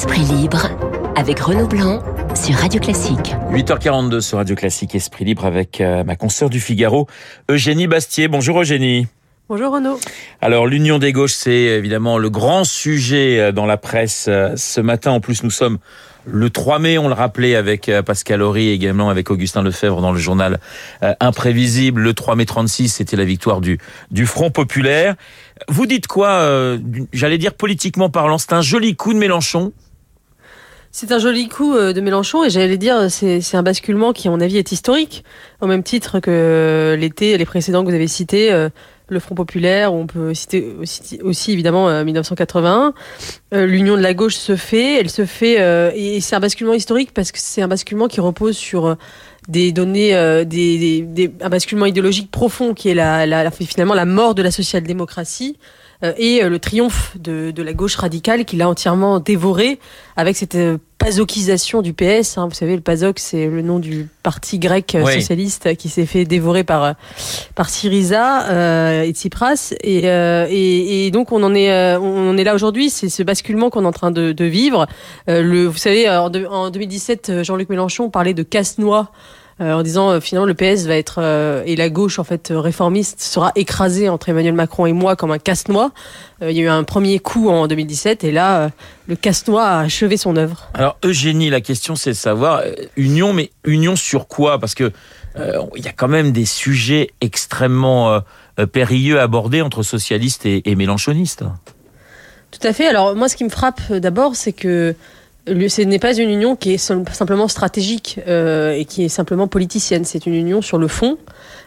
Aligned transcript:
Esprit 0.00 0.22
libre 0.22 0.70
avec 1.14 1.40
Renaud 1.40 1.66
Blanc 1.66 2.02
sur 2.34 2.54
Radio 2.54 2.80
Classique. 2.80 3.34
8h42 3.52 4.22
sur 4.22 4.38
Radio 4.38 4.56
Classique 4.56 4.94
Esprit 4.94 5.26
libre 5.26 5.44
avec 5.44 5.82
euh, 5.82 6.04
ma 6.04 6.16
consoeur 6.16 6.48
du 6.48 6.58
Figaro, 6.58 7.06
Eugénie 7.50 7.86
Bastier. 7.86 8.26
Bonjour 8.26 8.58
Eugénie. 8.62 9.08
Bonjour 9.50 9.74
Renaud. 9.74 10.00
Alors 10.40 10.66
l'union 10.66 10.98
des 10.98 11.12
gauches, 11.12 11.34
c'est 11.34 11.52
évidemment 11.52 12.16
le 12.16 12.30
grand 12.30 12.64
sujet 12.64 13.38
euh, 13.38 13.52
dans 13.52 13.66
la 13.66 13.76
presse 13.76 14.24
euh, 14.30 14.54
ce 14.56 14.80
matin. 14.80 15.10
En 15.10 15.20
plus, 15.20 15.42
nous 15.42 15.50
sommes 15.50 15.76
le 16.24 16.48
3 16.48 16.78
mai, 16.78 16.96
on 16.96 17.08
le 17.08 17.14
rappelait 17.14 17.54
avec 17.54 17.90
Pascal 18.06 18.40
Horry 18.40 18.68
et 18.68 18.72
également 18.72 19.10
avec 19.10 19.30
Augustin 19.30 19.62
Lefebvre 19.62 20.00
dans 20.00 20.12
le 20.12 20.18
journal 20.18 20.60
Imprévisible. 21.18 22.00
Le 22.00 22.14
3 22.14 22.36
mai 22.36 22.46
36, 22.46 22.88
c'était 22.88 23.16
la 23.16 23.24
victoire 23.24 23.60
du, 23.60 23.78
du 24.10 24.24
Front 24.24 24.50
Populaire. 24.50 25.14
Vous 25.68 25.86
dites 25.86 26.06
quoi, 26.06 26.76
j'allais 27.14 27.38
dire 27.38 27.54
politiquement 27.54 28.10
parlant, 28.10 28.36
c'est 28.36 28.52
un 28.52 28.60
joli 28.60 28.96
coup 28.96 29.14
de 29.14 29.18
Mélenchon 29.18 29.72
c'est 30.92 31.12
un 31.12 31.18
joli 31.18 31.48
coup 31.48 31.74
euh, 31.74 31.92
de 31.92 32.00
Mélenchon 32.00 32.44
et 32.44 32.50
j'allais 32.50 32.76
dire 32.76 33.10
c'est 33.10 33.54
un 33.54 33.62
basculement 33.62 34.12
qui 34.12 34.28
à 34.28 34.30
mon 34.30 34.40
avis 34.40 34.58
est 34.58 34.72
historique 34.72 35.24
au 35.60 35.66
même 35.66 35.82
titre 35.82 36.18
que 36.20 36.96
l'été 36.98 37.38
les 37.38 37.44
précédents 37.44 37.84
que 37.84 37.88
vous 37.88 37.94
avez 37.94 38.08
cités 38.08 38.52
euh, 38.52 38.68
le 39.08 39.20
Front 39.20 39.36
populaire 39.36 39.94
on 39.94 40.06
peut 40.06 40.34
citer 40.34 40.74
aussi, 41.22 41.52
évidemment 41.52 42.04
1981 42.04 42.92
euh, 43.54 43.66
l'union 43.66 43.96
de 43.96 44.02
la 44.02 44.14
gauche 44.14 44.34
se 44.34 44.56
fait 44.56 45.00
elle 45.00 45.10
se 45.10 45.26
fait 45.26 45.58
et 45.96 46.20
c'est 46.20 46.34
un 46.34 46.40
basculement 46.40 46.74
historique 46.74 47.12
parce 47.14 47.30
que 47.30 47.38
c'est 47.38 47.62
un 47.62 47.68
basculement 47.68 48.08
qui 48.08 48.20
repose 48.20 48.56
sur 48.56 48.96
des 49.48 49.72
données 49.72 50.12
des, 50.44 51.02
des, 51.02 51.32
un 51.40 51.48
basculement 51.48 51.86
idéologique 51.86 52.30
profond 52.30 52.74
qui 52.74 52.88
est 52.88 52.94
la, 52.94 53.50
finalement 53.50 53.94
la 53.94 54.06
mort 54.06 54.34
de 54.34 54.42
la 54.42 54.50
social-démocratie 54.50 55.56
et 56.02 56.42
euh, 56.42 56.48
le 56.48 56.58
triomphe 56.58 57.16
de, 57.18 57.50
de, 57.50 57.62
la 57.62 57.72
gauche 57.72 57.96
radicale 57.96 58.44
qui 58.44 58.56
l'a 58.56 58.68
entièrement 58.68 59.20
dévoré 59.20 59.78
avec 60.16 60.36
cette 60.36 60.54
euh, 60.54 60.78
pazokisation 61.00 61.82
du 61.82 61.94
PS. 61.94 62.38
Hein. 62.38 62.46
Vous 62.46 62.54
savez, 62.54 62.76
le 62.76 62.82
PASOK, 62.82 63.18
c'est 63.18 63.46
le 63.46 63.62
nom 63.62 63.78
du 63.78 64.08
parti 64.22 64.58
grec 64.58 64.96
socialiste 65.06 65.74
qui 65.76 65.88
s'est 65.88 66.06
fait 66.06 66.24
dévorer 66.24 66.62
par 66.62 66.94
par 67.54 67.70
Syriza 67.70 68.48
euh, 68.50 69.02
et 69.02 69.12
Tsipras. 69.12 69.74
Et, 69.82 70.02
euh, 70.04 70.46
et, 70.48 71.06
et, 71.06 71.10
donc 71.10 71.32
on 71.32 71.42
en 71.42 71.54
est 71.54 71.96
on 71.96 72.30
en 72.30 72.36
est 72.36 72.44
là 72.44 72.54
aujourd'hui. 72.54 72.90
C'est 72.90 73.08
ce 73.08 73.22
basculement 73.22 73.70
qu'on 73.70 73.84
est 73.84 73.88
en 73.88 73.92
train 73.92 74.10
de, 74.10 74.32
de 74.32 74.44
vivre. 74.44 74.86
Euh, 75.28 75.42
le, 75.42 75.64
vous 75.64 75.78
savez, 75.78 76.08
en, 76.08 76.30
en 76.50 76.70
2017, 76.70 77.42
Jean-Luc 77.42 77.70
Mélenchon 77.70 78.10
parlait 78.10 78.34
de 78.34 78.42
casse-noix 78.42 79.10
euh, 79.10 79.39
en 79.60 79.82
disant 79.82 80.10
euh, 80.10 80.20
finalement 80.20 80.46
le 80.46 80.54
PS 80.54 80.86
va 80.86 80.96
être 80.96 81.16
euh, 81.18 81.62
et 81.66 81.76
la 81.76 81.90
gauche 81.90 82.18
en 82.18 82.24
fait 82.24 82.52
réformiste 82.54 83.20
sera 83.20 83.52
écrasée 83.54 84.08
entre 84.08 84.28
Emmanuel 84.28 84.54
Macron 84.54 84.86
et 84.86 84.92
moi 84.92 85.16
comme 85.16 85.30
un 85.30 85.38
casse-noix. 85.38 85.92
il 86.42 86.52
y 86.52 86.60
a 86.60 86.62
eu 86.62 86.68
un 86.68 86.84
premier 86.84 87.18
coup 87.18 87.50
en 87.50 87.66
2017 87.66 88.24
et 88.24 88.32
là 88.32 88.70
le 89.06 89.16
casse-noix 89.16 89.64
a 89.64 89.80
achevé 89.80 90.16
son 90.16 90.36
œuvre. 90.36 90.70
Alors 90.74 90.96
Eugénie, 91.04 91.50
la 91.50 91.60
question 91.60 91.96
c'est 91.96 92.10
de 92.10 92.16
savoir 92.16 92.62
union, 92.96 93.32
mais 93.32 93.50
union 93.64 93.96
sur 93.96 94.28
quoi? 94.28 94.58
Parce 94.58 94.74
que 94.74 94.92
il 95.36 95.84
y 95.84 95.88
a 95.88 95.92
quand 95.92 96.08
même 96.08 96.32
des 96.32 96.44
sujets 96.44 97.10
extrêmement 97.20 98.20
périlleux 98.72 99.20
abordés 99.20 99.62
entre 99.62 99.82
socialistes 99.82 100.44
et, 100.44 100.68
et 100.68 100.74
mélanchonistes. 100.74 101.44
Tout 102.50 102.66
à 102.66 102.72
fait. 102.72 102.86
Alors 102.86 103.14
moi, 103.14 103.28
ce 103.28 103.36
qui 103.36 103.44
me 103.44 103.48
frappe 103.48 103.92
d'abord, 103.92 104.34
c'est 104.34 104.52
que 104.52 104.94
ce 105.68 105.82
n'est 105.82 105.98
pas 105.98 106.16
une 106.16 106.30
union 106.30 106.56
qui 106.56 106.74
est 106.74 106.78
simplement 106.78 107.48
stratégique 107.48 108.20
euh, 108.28 108.72
et 108.72 108.84
qui 108.84 109.04
est 109.04 109.08
simplement 109.08 109.48
politicienne. 109.48 110.04
C'est 110.04 110.26
une 110.26 110.34
union 110.34 110.62
sur 110.62 110.78
le 110.78 110.88
fond, 110.88 111.18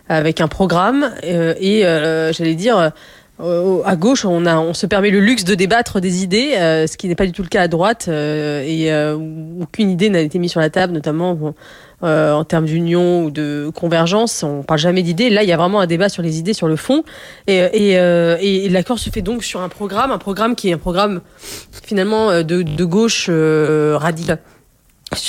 avec 0.09 0.41
un 0.41 0.47
programme 0.47 1.11
euh, 1.23 1.53
et, 1.59 1.85
euh, 1.85 2.31
j'allais 2.33 2.55
dire, 2.55 2.91
à 3.39 3.95
gauche, 3.95 4.25
on, 4.25 4.45
a, 4.45 4.57
on 4.57 4.73
se 4.73 4.85
permet 4.85 5.09
le 5.09 5.19
luxe 5.19 5.43
de 5.43 5.55
débattre 5.55 5.99
des 5.99 6.23
idées, 6.23 6.51
ce 6.87 6.95
qui 6.95 7.07
n'est 7.07 7.15
pas 7.15 7.25
du 7.25 7.33
tout 7.33 7.41
le 7.41 7.49
cas 7.49 7.63
à 7.63 7.67
droite, 7.67 8.07
et 8.07 8.89
aucune 9.61 9.89
idée 9.89 10.09
n'a 10.09 10.21
été 10.21 10.39
mise 10.39 10.51
sur 10.51 10.61
la 10.61 10.69
table, 10.69 10.93
notamment 10.93 11.53
euh, 12.03 12.33
en 12.33 12.43
termes 12.43 12.65
d'union 12.65 13.23
ou 13.23 13.31
de 13.31 13.71
convergence. 13.73 14.43
On 14.43 14.61
parle 14.63 14.79
jamais 14.79 15.03
d'idées. 15.03 15.29
Là, 15.29 15.43
il 15.43 15.47
y 15.47 15.53
a 15.53 15.57
vraiment 15.57 15.79
un 15.79 15.87
débat 15.87 16.09
sur 16.09 16.21
les 16.21 16.37
idées, 16.37 16.53
sur 16.53 16.67
le 16.67 16.75
fond. 16.75 17.03
Et, 17.47 17.69
euh, 17.97 18.67
l'accord 18.69 18.99
se 18.99 19.09
fait 19.09 19.21
donc 19.21 19.43
sur 19.43 19.61
un 19.61 19.69
programme, 19.69 20.11
un 20.11 20.17
programme 20.17 20.55
qui 20.55 20.69
est 20.69 20.73
un 20.73 20.77
programme 20.77 21.21
finalement 21.83 22.29
euh, 22.29 22.43
de, 22.43 22.83
gauche 22.83 23.29
radicale. 23.29 24.39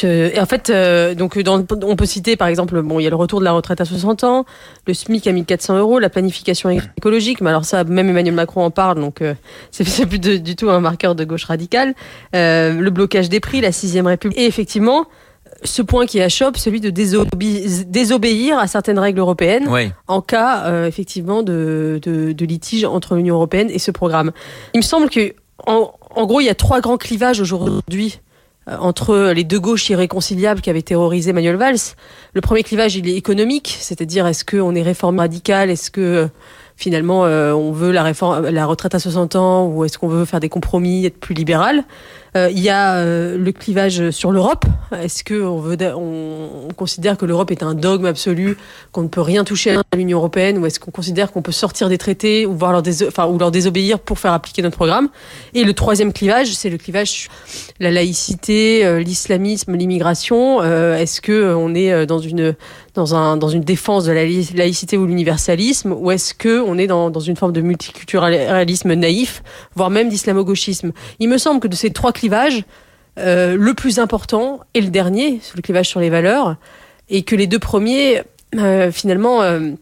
Et 0.03 0.41
en 0.41 0.47
fait, 0.47 0.73
donc 1.17 1.39
on 1.85 1.97
peut 1.97 2.07
citer 2.07 2.37
par 2.37 2.49
exemple, 2.49 2.81
bon, 2.83 2.99
il 2.99 3.05
y 3.05 3.07
a 3.07 3.11
le 3.11 3.17
retour 3.17 3.39
de 3.39 3.45
la 3.45 3.53
retraite 3.53 3.81
à 3.81 3.85
60 3.85 4.25
ans, 4.25 4.45
le 4.87 4.95
SMIC 4.95 5.27
à 5.27 5.33
1400 5.33 5.79
euros, 5.79 5.99
la 5.99 6.09
planification 6.09 6.71
écologique, 6.71 7.43
mais 7.43 7.51
alors 7.51 7.67
ça, 7.67 7.85
même 7.85 8.09
Emmanuel 8.09 8.35
Macron 8.35 8.65
en 8.65 8.71
parle, 8.71 8.99
donc 8.99 9.21
euh, 9.21 9.35
c'est 9.71 10.07
plus 10.07 10.19
du 10.19 10.57
tout 10.57 10.71
un 10.71 10.81
marqueur 10.81 11.15
de 11.15 11.25
gauche 11.25 11.45
radicale. 11.45 11.95
Le 12.33 12.89
blocage 12.89 13.29
des 13.29 13.41
prix, 13.41 13.61
la 13.61 13.73
sixième 13.73 14.07
République, 14.07 14.39
et 14.39 14.47
effectivement, 14.47 15.07
ce 15.65 15.83
point 15.83 16.07
qui 16.07 16.21
achoppe, 16.21 16.57
celui 16.57 16.81
de 16.81 16.91
désobéir 16.91 18.59
à 18.59 18.67
certaines 18.67 18.99
règles 18.99 19.21
européennes 19.21 19.69
en 20.09 20.21
cas 20.21 20.65
euh, 20.67 20.87
effectivement 20.87 21.43
de, 21.43 22.01
de, 22.03 22.45
litige 22.45 22.85
entre 22.85 23.17
l'Union 23.17 23.37
européenne 23.37 23.71
et 23.71 23.79
ce 23.79 23.91
programme. 23.91 24.33
Il 24.75 24.79
me 24.79 24.83
semble 24.83 25.09
que 25.09 25.35
en, 25.67 26.27
gros, 26.27 26.41
il 26.41 26.45
y 26.45 26.51
a 26.51 26.55
trois 26.55 26.81
grands 26.81 26.99
clivages 26.99 27.41
aujourd'hui 27.41 28.21
euh, 28.69 28.77
entre 28.79 29.33
les 29.35 29.45
deux 29.45 29.61
gauches 29.61 29.89
irréconciliables 29.89 30.61
qui 30.61 30.69
avaient 30.69 30.83
terrorisé 30.83 31.33
Manuel 31.33 31.57
Valls. 31.57 31.95
Le 32.35 32.41
premier 32.41 32.63
clivage, 32.63 32.97
il 32.97 33.09
est 33.09 33.17
économique, 33.17 33.77
c'est-à-dire 33.81 34.27
est-ce 34.27 34.45
qu'on 34.45 34.75
est 34.75 34.83
réforme 34.83 35.19
radicale, 35.19 35.71
est-ce 35.71 35.91
que 35.91 36.29
finalement 36.77 37.21
on 37.23 37.71
veut 37.71 37.93
la 37.93 38.03
réforme, 38.03 38.49
la 38.49 38.67
retraite 38.67 38.95
à 38.95 38.99
60 38.99 39.37
ans, 39.37 39.67
ou 39.67 39.85
est-ce 39.85 39.97
qu'on 39.97 40.09
veut 40.09 40.25
faire 40.25 40.41
des 40.41 40.49
compromis, 40.49 41.07
être 41.07 41.19
plus 41.19 41.35
libéral? 41.35 41.85
euh, 41.85 42.24
il 42.37 42.59
y 42.59 42.69
a 42.69 42.97
euh, 42.97 43.39
le 43.39 43.53
clivage 43.53 44.11
sur 44.11 44.33
l'Europe. 44.33 44.65
Est-ce 44.93 45.23
que 45.23 45.41
on 45.43 46.69
considère 46.77 47.17
que 47.17 47.25
l'Europe 47.27 47.51
est 47.51 47.63
un 47.63 47.75
dogme 47.75 48.07
absolu, 48.07 48.57
qu'on 48.91 49.03
ne 49.03 49.09
peut 49.09 49.21
rien 49.21 49.45
toucher 49.45 49.77
à 49.77 49.97
l'Union 49.97 50.19
européenne, 50.19 50.59
ou 50.59 50.67
est-ce 50.67 50.81
qu'on 50.81 50.91
considère 50.91 51.31
qu'on 51.31 51.43
peut 51.43 51.53
sortir 51.53 51.89
des 51.89 51.99
traités 51.99 52.45
ou 52.45 52.55
voir 52.55 52.73
leur, 52.73 52.83
enfin, 53.07 53.27
ou 53.27 53.39
leur 53.39 53.51
désobéir 53.51 54.01
pour 54.01 54.19
faire 54.19 54.33
appliquer 54.33 54.63
notre 54.63 54.77
programme? 54.77 55.09
Et 55.55 55.65
le 55.65 55.73
troisième 55.75 56.13
clivage, 56.13 56.53
c'est 56.55 56.71
le 56.71 56.79
clivage 56.79 57.11
sur 57.11 57.31
la 57.79 57.91
laïcité, 57.91 58.85
euh, 58.85 58.99
l'islamisme, 58.99 59.75
l'immigration. 59.75 60.63
est-ce 60.63 61.21
que 61.21 61.55
on 61.55 61.75
est 61.75 62.07
dans 62.07 62.19
une 62.19 62.57
dans, 62.95 63.15
un, 63.15 63.37
dans 63.37 63.49
une 63.49 63.63
défense 63.63 64.05
de 64.05 64.13
la 64.13 64.25
laïcité 64.25 64.97
ou 64.97 65.07
l'universalisme, 65.07 65.93
ou 65.93 66.11
est-ce 66.11 66.33
que 66.33 66.61
on 66.61 66.79
est 66.79 66.87
dans, 66.87 67.11
dans 67.11 67.21
une 67.21 67.37
forme 67.37 67.53
de 67.53 67.61
multiculturalisme 67.61 68.95
naïf, 68.95 69.43
voire 69.75 69.91
même 69.91 70.09
d'islamo-gauchisme? 70.09 70.93
Il 71.19 71.29
me 71.29 71.39
semble 71.39 71.61
que 71.61 71.69
de 71.69 71.75
ces 71.75 71.91
trois 71.91 72.13
euh, 73.19 73.57
le 73.57 73.75
plus 73.75 73.99
important 73.99 74.61
est 74.75 74.81
le 74.81 74.91
dernier, 74.91 75.41
le 75.55 75.63
clivage 75.63 75.89
sur 75.89 76.01
les 76.01 76.11
valeurs, 76.11 76.57
et 77.09 77.23
que 77.23 77.37
les 77.37 77.47
deux 77.47 77.59
premiers, 77.59 78.23
euh, 78.57 78.91
finalement, 78.91 79.43
euh, 79.43 79.73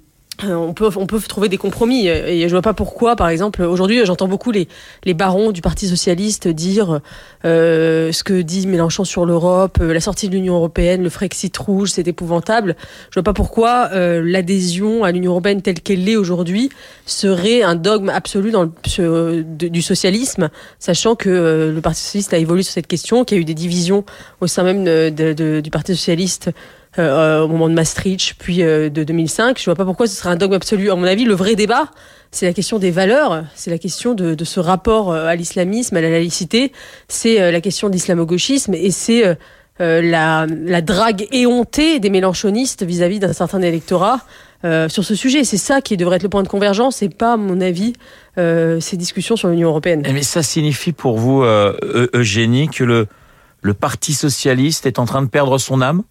on 0.48 0.72
peut, 0.72 0.90
on 0.96 1.06
peut 1.06 1.20
trouver 1.20 1.48
des 1.48 1.58
compromis. 1.58 2.08
Et 2.08 2.48
je 2.48 2.52
vois 2.52 2.62
pas 2.62 2.74
pourquoi, 2.74 3.16
par 3.16 3.28
exemple, 3.28 3.62
aujourd'hui, 3.62 4.04
j'entends 4.04 4.28
beaucoup 4.28 4.50
les, 4.50 4.68
les 5.04 5.14
barons 5.14 5.52
du 5.52 5.60
Parti 5.60 5.88
socialiste 5.88 6.48
dire 6.48 7.00
euh, 7.44 8.12
ce 8.12 8.24
que 8.24 8.40
dit 8.40 8.66
Mélenchon 8.66 9.04
sur 9.04 9.26
l'Europe, 9.26 9.78
euh, 9.80 9.92
la 9.92 10.00
sortie 10.00 10.28
de 10.28 10.34
l'Union 10.34 10.54
européenne, 10.54 11.02
le 11.02 11.10
Frexit 11.10 11.56
rouge, 11.56 11.90
c'est 11.90 12.06
épouvantable. 12.06 12.76
Je 13.10 13.14
vois 13.14 13.22
pas 13.22 13.32
pourquoi 13.32 13.90
euh, 13.92 14.22
l'adhésion 14.24 15.04
à 15.04 15.12
l'Union 15.12 15.32
européenne 15.32 15.62
telle 15.62 15.80
qu'elle 15.80 16.04
l'est 16.04 16.16
aujourd'hui 16.16 16.70
serait 17.06 17.62
un 17.62 17.74
dogme 17.74 18.08
absolu 18.08 18.50
dans 18.50 18.64
le, 18.64 19.42
du 19.42 19.82
socialisme, 19.82 20.50
sachant 20.78 21.14
que 21.14 21.72
le 21.74 21.80
Parti 21.80 22.00
socialiste 22.00 22.34
a 22.34 22.38
évolué 22.38 22.62
sur 22.62 22.72
cette 22.72 22.86
question, 22.86 23.24
qu'il 23.24 23.36
y 23.36 23.40
a 23.40 23.42
eu 23.42 23.44
des 23.44 23.54
divisions 23.54 24.04
au 24.40 24.46
sein 24.46 24.62
même 24.62 24.84
du 25.10 25.70
Parti 25.70 25.94
socialiste 25.94 26.50
euh, 26.98 27.40
au 27.40 27.48
moment 27.48 27.68
de 27.68 27.74
Maastricht, 27.74 28.34
puis 28.38 28.62
euh, 28.62 28.90
de 28.90 29.02
2005. 29.02 29.58
Je 29.58 29.64
vois 29.64 29.74
pas 29.74 29.84
pourquoi 29.84 30.06
ce 30.06 30.14
serait 30.14 30.28
un 30.28 30.36
dogme 30.36 30.54
absolu. 30.54 30.90
À 30.90 30.94
mon 30.94 31.04
avis, 31.04 31.24
le 31.24 31.34
vrai 31.34 31.54
débat, 31.54 31.90
c'est 32.30 32.46
la 32.46 32.52
question 32.52 32.78
des 32.78 32.90
valeurs, 32.90 33.44
c'est 33.54 33.70
la 33.70 33.78
question 33.78 34.14
de, 34.14 34.44
ce 34.44 34.60
rapport 34.60 35.10
euh, 35.10 35.26
à 35.26 35.34
l'islamisme, 35.34 35.96
à 35.96 36.00
la 36.00 36.10
laïcité, 36.10 36.72
c'est 37.08 37.50
la 37.50 37.60
question 37.60 37.88
de 37.88 37.94
l'islamo-gauchisme 37.94 38.74
et 38.74 38.90
c'est 38.90 39.36
la, 39.78 40.46
la, 40.46 40.80
drague 40.80 41.26
éhontée 41.32 41.98
des 41.98 42.10
mélanchonistes 42.10 42.84
vis-à-vis 42.84 43.18
d'un 43.18 43.32
certain 43.32 43.62
électorat 43.62 44.20
euh, 44.64 44.88
sur 44.88 45.02
ce 45.02 45.16
sujet. 45.16 45.42
C'est 45.42 45.56
ça 45.56 45.80
qui 45.80 45.96
devrait 45.96 46.16
être 46.16 46.22
le 46.22 46.28
point 46.28 46.44
de 46.44 46.48
convergence 46.48 47.02
et 47.02 47.08
pas, 47.08 47.32
à 47.32 47.36
mon 47.36 47.60
avis, 47.60 47.94
euh, 48.38 48.78
ces 48.78 48.96
discussions 48.96 49.34
sur 49.34 49.48
l'Union 49.48 49.70
européenne. 49.70 50.06
Mais 50.12 50.22
ça 50.22 50.44
signifie 50.44 50.92
pour 50.92 51.18
vous, 51.18 51.42
Eugénie, 51.42 52.68
que 52.68 52.84
le 52.84 53.74
Parti 53.74 54.12
socialiste 54.12 54.86
est 54.86 55.00
en 55.00 55.04
train 55.04 55.22
de 55.22 55.28
perdre 55.28 55.58
son 55.58 55.80
âme? 55.80 56.02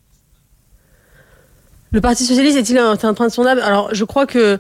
Le 1.92 2.02
Parti 2.02 2.26
socialiste 2.26 2.58
est-il 2.58 2.80
en 2.80 2.96
train 2.96 3.28
de 3.28 3.32
son 3.32 3.46
âme? 3.46 3.60
Alors, 3.60 3.94
je 3.94 4.04
crois 4.04 4.26
que 4.26 4.60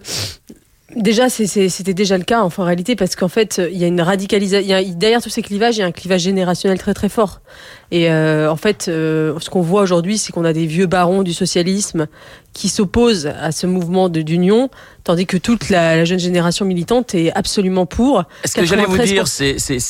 Déjà, 0.96 1.30
c'était 1.30 1.94
déjà 1.94 2.18
le 2.18 2.24
cas 2.24 2.42
en 2.42 2.50
réalité, 2.50 2.96
parce 2.96 3.16
qu'en 3.16 3.28
fait, 3.28 3.62
il 3.72 3.78
y 3.78 3.84
a 3.84 3.88
une 3.88 4.02
radicalisation. 4.02 4.68
Derrière 4.96 5.22
tous 5.22 5.30
ces 5.30 5.42
clivages, 5.42 5.78
il 5.78 5.80
y 5.80 5.84
a 5.84 5.86
un 5.86 5.92
clivage 5.92 6.22
générationnel 6.22 6.78
très 6.78 6.94
très 6.94 7.08
fort. 7.08 7.42
Et 7.92 8.12
euh, 8.12 8.52
en 8.52 8.56
fait, 8.58 8.88
euh, 8.88 9.34
ce 9.40 9.50
qu'on 9.50 9.62
voit 9.62 9.82
aujourd'hui, 9.82 10.18
c'est 10.18 10.34
qu'on 10.34 10.44
a 10.44 10.54
des 10.54 10.66
vieux 10.66 10.88
barons 10.88 11.24
du 11.24 11.34
socialisme 11.34 12.08
qui 12.54 12.68
s'opposent 12.68 13.28
à 13.28 13.52
ce 13.52 13.68
mouvement 13.68 14.10
d'union, 14.10 14.70
tandis 15.04 15.26
que 15.26 15.38
toute 15.38 15.70
la, 15.70 16.04
jeune 16.04 16.20
génération 16.20 16.66
militante 16.66 17.16
est 17.16 17.32
absolument 17.34 17.86
pour. 17.86 18.26
Est-ce 18.44 18.56
que 18.56 18.66
j'allais 18.66 18.86
vous 18.86 18.98
dire, 18.98 19.26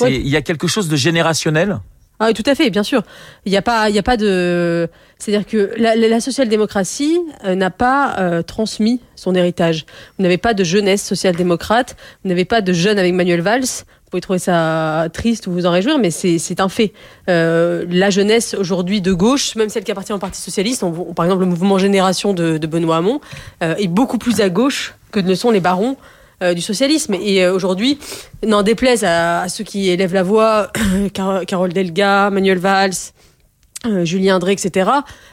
il 0.08 0.28
y 0.28 0.36
a 0.36 0.42
quelque 0.42 0.68
chose 0.68 0.88
de 0.88 0.96
générationnel? 0.96 1.80
Ah 2.24 2.28
oui, 2.28 2.36
tout 2.36 2.44
à 2.46 2.54
fait, 2.54 2.70
bien 2.70 2.84
sûr. 2.84 3.02
Il 3.46 3.52
n'y 3.52 3.58
a 3.58 3.64
pas, 3.64 3.90
il 3.90 3.98
a 3.98 4.04
pas 4.04 4.16
de, 4.16 4.88
c'est-à-dire 5.18 5.44
que 5.44 5.72
la, 5.76 6.20
social-démocratie 6.20 7.20
euh, 7.46 7.56
n'a 7.56 7.72
pas 7.72 8.16
euh, 8.20 8.44
transmis 8.44 9.02
son 9.16 9.34
héritage. 9.34 9.88
Vous 10.18 10.24
n'avez 10.24 10.38
pas 10.38 10.54
de 10.54 10.64
jeunesse 10.64 11.04
social-démocrate, 11.04 11.96
vous 12.24 12.30
n'avez 12.30 12.46
pas 12.46 12.62
de 12.62 12.74
jeunes 12.74 13.00
avec 13.00 13.16
Manuel 13.16 13.42
Valls. 13.42 13.64
Vous 13.64 14.10
pouvez 14.12 14.22
trouver 14.22 14.38
ça 14.38 15.08
triste 15.12 15.48
ou 15.48 15.52
vous 15.52 15.66
en 15.66 15.72
réjouir, 15.72 15.98
mais 15.98 16.12
c'est 16.12 16.60
un 16.60 16.70
fait. 16.70 16.94
Euh, 17.28 17.86
la 17.90 18.12
jeunesse 18.12 18.54
aujourd'hui 18.54 19.02
de 19.02 19.14
gauche, 19.14 19.56
même 19.56 19.70
celle 19.70 19.84
qui 19.84 19.92
appartient 19.92 20.14
au 20.14 20.20
Parti 20.20 20.40
socialiste, 20.40 20.86
par 21.16 21.26
exemple 21.26 21.42
le 21.42 21.48
mouvement 21.48 21.80
Génération 21.80 22.36
de, 22.36 22.60
de 22.60 22.68
Benoît 22.68 22.98
Hamon, 22.98 23.20
est 23.62 23.88
beaucoup 23.88 24.20
plus 24.20 24.42
à 24.42 24.50
gauche 24.50 24.94
que 25.12 25.20
ne 25.20 25.34
sont 25.34 25.50
les 25.50 25.60
barons 25.60 25.98
euh, 26.42 26.56
du 26.56 26.62
socialisme. 26.62 27.14
Et 27.14 27.44
euh, 27.44 27.54
aujourd'hui, 27.54 28.00
n'en 28.44 28.64
déplaise 28.64 29.04
à, 29.04 29.48
ceux 29.48 29.64
qui 29.64 29.90
élèvent 29.90 30.16
la 30.16 30.24
voix, 30.24 30.72
Carole 31.14 31.72
Delga, 31.72 32.32
Manuel 32.32 32.58
Valls, 32.58 32.94
euh, 33.86 34.06
Julien 34.06 34.38
André, 34.38 34.54
etc. 34.54 34.90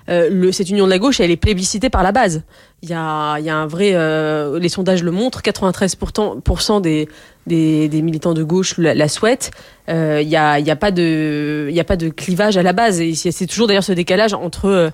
cette 0.07 0.69
union 0.69 0.85
de 0.85 0.91
la 0.91 0.99
gauche, 0.99 1.21
elle 1.21 1.31
est 1.31 1.37
plébiscitée 1.37 1.89
par 1.89 2.03
la 2.03 2.13
base. 2.13 2.43
Il 2.83 2.91
y 2.91 2.95
a, 2.95 3.39
y 3.39 3.49
a 3.49 3.57
un 3.57 3.67
vrai, 3.67 3.93
les 4.59 4.69
sondages 4.69 5.03
le 5.03 5.11
montrent, 5.11 5.41
93% 5.41 6.83
des, 6.83 7.09
des, 7.49 8.03
militants 8.03 8.35
de 8.35 8.43
gauche 8.43 8.75
la, 8.79 9.09
souhaitent. 9.09 9.51
Il 9.89 10.27
n'y 10.27 10.37
a, 10.37 10.59
y 10.59 10.71
a, 10.71 10.77
pas 10.77 10.91
de, 10.91 11.71
a 11.77 11.85
pas 11.85 11.97
de 11.97 12.09
clivage 12.09 12.57
à 12.57 12.63
la 12.63 12.73
base. 12.73 13.03
C'est 13.15 13.47
toujours 13.47 13.67
d'ailleurs 13.67 13.85
ce 13.85 13.93
décalage 13.93 14.35
entre, 14.35 14.93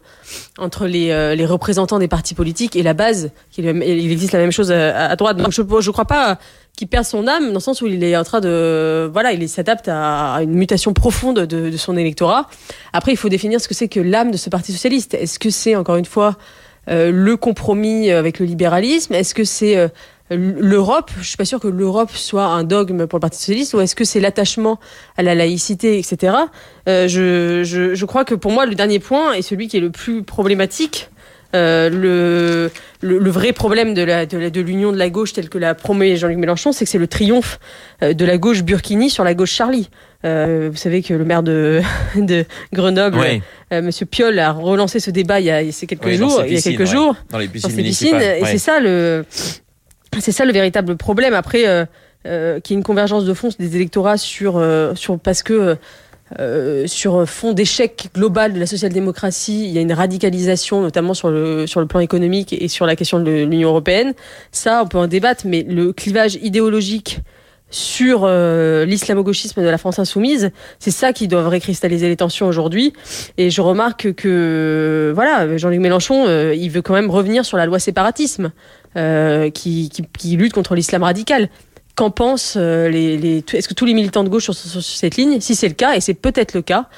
entre 0.58 0.86
les, 0.86 1.36
les 1.36 1.46
représentants 1.46 1.98
des 1.98 2.08
partis 2.08 2.34
politiques 2.34 2.76
et 2.76 2.82
la 2.82 2.94
base. 2.94 3.30
Il 3.58 3.66
existe 4.12 4.32
la 4.32 4.38
même 4.38 4.52
chose 4.52 4.72
à, 4.72 5.14
droite. 5.16 5.36
Donc 5.36 5.52
je 5.52 5.62
ne 5.62 5.92
crois 5.92 6.04
pas 6.04 6.38
qu'il 6.76 6.88
perd 6.88 7.04
son 7.04 7.26
âme 7.26 7.48
dans 7.48 7.54
le 7.54 7.60
sens 7.60 7.82
où 7.82 7.86
il 7.86 8.02
est 8.02 8.16
en 8.16 8.24
train 8.24 8.40
de 8.40 9.08
voilà 9.12 9.32
il 9.32 9.48
s'adapte 9.48 9.88
à 9.88 10.38
une 10.42 10.54
mutation 10.54 10.92
profonde 10.92 11.38
de, 11.38 11.76
son 11.76 11.96
électorat 11.96 12.48
après 12.92 13.12
il 13.12 13.16
faut 13.16 13.28
définir 13.28 13.60
ce 13.60 13.68
que 13.68 13.74
c'est 13.74 13.86
que 13.86 14.00
l'âme 14.00 14.32
de 14.32 14.36
ce 14.36 14.50
parti 14.50 14.72
socialiste 14.72 15.14
est-ce 15.14 15.38
que 15.38 15.50
c'est 15.50 15.76
encore 15.76 15.94
une 15.94 16.04
fois 16.04 16.36
euh, 16.90 17.10
le 17.10 17.36
compromis 17.36 18.10
avec 18.10 18.38
le 18.38 18.46
libéralisme? 18.46 19.14
Est-ce 19.14 19.34
que 19.34 19.44
c'est 19.44 19.76
euh, 19.76 19.88
l'Europe, 20.30 21.10
je 21.20 21.26
suis 21.26 21.36
pas 21.36 21.44
sûre 21.44 21.60
que 21.60 21.68
l'Europe 21.68 22.10
soit 22.12 22.46
un 22.46 22.64
dogme 22.64 23.06
pour 23.06 23.18
le 23.18 23.20
Parti 23.20 23.38
socialiste, 23.38 23.74
ou 23.74 23.80
est-ce 23.80 23.94
que 23.94 24.04
c'est 24.04 24.20
l'attachement 24.20 24.80
à 25.16 25.22
la 25.22 25.34
laïcité, 25.34 25.98
etc. 25.98 26.34
Euh, 26.88 27.08
je, 27.08 27.62
je, 27.62 27.94
je, 27.94 28.04
crois 28.06 28.24
que 28.24 28.34
pour 28.34 28.50
moi, 28.50 28.64
le 28.64 28.74
dernier 28.74 29.00
point 29.00 29.34
est 29.34 29.42
celui 29.42 29.68
qui 29.68 29.76
est 29.76 29.80
le 29.80 29.90
plus 29.90 30.22
problématique. 30.22 31.10
Euh, 31.54 31.88
le, 31.88 32.70
le, 33.00 33.30
vrai 33.30 33.52
problème 33.52 33.94
de 33.94 34.02
la 34.02 34.26
de 34.26 34.60
l'union 34.60 34.90
de, 34.90 34.96
la 34.96 35.08
gauche 35.08 35.34
telle 35.34 35.48
que 35.48 35.58
l'a 35.58 35.76
promet 35.76 36.16
Jean-Luc 36.16 36.38
Mélenchon, 36.38 36.72
c'est 36.72 36.84
que 36.84 36.90
c'est 36.90 36.98
le 36.98 37.06
triomphe 37.06 37.60
euh, 38.02 38.12
de 38.12 38.24
la 38.24 38.38
gauche 38.38 38.64
Burkini 38.64 39.08
sur 39.08 39.22
la 39.22 39.34
gauche 39.34 39.52
Charlie. 39.52 39.88
Euh, 40.24 40.68
vous 40.72 40.76
savez 40.76 41.00
que 41.02 41.14
le 41.14 41.24
maire 41.24 41.44
de, 41.44 41.80
de 42.16 42.44
Grenoble, 42.72 43.20
euh, 43.72 43.82
Monsieur 43.82 44.06
Piolle, 44.06 44.38
a 44.40 44.50
relancé 44.50 44.98
ce 44.98 45.12
débat 45.12 45.38
il 45.38 45.46
y 45.46 45.50
a, 45.50 45.62
il 45.62 45.68
y 45.68 45.70
a 45.70 45.86
quelques 45.86 46.14
jours. 46.14 46.42
il 46.44 46.54
y 46.54 46.58
a 46.58 46.60
quelques 46.60 46.86
jours 46.86 47.14
dans 47.30 47.38
les 47.38 47.46
piscines, 47.46 47.76
piscines 47.76 48.16
et 48.16 48.44
c'est 48.46 48.58
ça 48.58 48.80
le 48.80 49.24
c'est 50.20 50.32
ça 50.32 50.44
le 50.44 50.52
véritable 50.52 50.96
problème. 50.96 51.34
Après, 51.34 51.66
euh, 51.66 51.84
euh, 52.26 52.58
qu'il 52.60 52.74
y 52.74 52.76
ait 52.76 52.78
une 52.78 52.84
convergence 52.84 53.24
de 53.24 53.34
fond 53.34 53.50
des 53.58 53.76
électorats 53.76 54.16
sur, 54.16 54.56
euh, 54.56 54.94
sur 54.94 55.18
parce 55.18 55.42
que 55.42 55.76
euh, 56.40 56.86
sur 56.86 57.28
fond 57.28 57.52
d'échec 57.52 58.08
global 58.14 58.54
de 58.54 58.58
la 58.58 58.66
social-démocratie, 58.66 59.66
il 59.66 59.70
y 59.72 59.78
a 59.78 59.82
une 59.82 59.92
radicalisation, 59.92 60.80
notamment 60.80 61.12
sur 61.12 61.28
le, 61.28 61.66
sur 61.66 61.80
le 61.80 61.86
plan 61.86 62.00
économique 62.00 62.54
et 62.54 62.68
sur 62.68 62.86
la 62.86 62.96
question 62.96 63.20
de 63.20 63.30
l'Union 63.30 63.68
européenne. 63.68 64.14
Ça, 64.52 64.82
on 64.82 64.88
peut 64.88 64.96
en 64.96 65.06
débattre, 65.06 65.44
mais 65.46 65.62
le 65.62 65.92
clivage 65.92 66.36
idéologique 66.36 67.20
sur 67.70 68.20
euh, 68.22 68.84
l'islamo-gauchisme 68.84 69.60
de 69.60 69.68
la 69.68 69.78
France 69.78 69.98
insoumise, 69.98 70.50
c'est 70.78 70.90
ça 70.90 71.12
qui 71.12 71.26
doit 71.26 71.48
récristalliser 71.48 72.08
les 72.08 72.16
tensions 72.16 72.46
aujourd'hui. 72.46 72.92
Et 73.36 73.50
je 73.50 73.60
remarque 73.60 74.12
que 74.14 75.12
voilà, 75.14 75.56
Jean-Luc 75.56 75.80
Mélenchon, 75.80 76.26
euh, 76.26 76.54
il 76.54 76.70
veut 76.70 76.82
quand 76.82 76.94
même 76.94 77.10
revenir 77.10 77.44
sur 77.44 77.56
la 77.56 77.66
loi 77.66 77.78
séparatisme 77.78 78.52
euh, 78.96 79.50
qui, 79.50 79.90
lutte 80.24 80.52
contre 80.52 80.74
l'islam 80.74 81.02
radical. 81.02 81.48
Qu'en 81.96 82.10
pensent 82.10 82.56
les, 82.56 83.16
les 83.16 83.44
Est-ce 83.52 83.68
que 83.68 83.74
tous 83.74 83.84
les 83.84 83.94
militants 83.94 84.24
de 84.24 84.28
gauche 84.28 84.46
sont 84.46 84.52
sur, 84.52 84.82
cette 84.82 85.16
ligne? 85.16 85.40
Si 85.40 85.54
c'est 85.54 85.68
le 85.68 85.74
cas, 85.74 85.94
et 85.94 86.00
c'est 86.00 86.14
peut-être 86.14 86.54
le 86.54 86.62
cas, 86.62 86.88